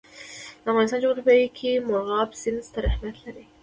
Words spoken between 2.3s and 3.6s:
سیند ستر اهمیت لري.